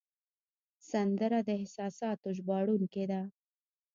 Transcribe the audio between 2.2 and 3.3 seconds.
ژباړونکی ده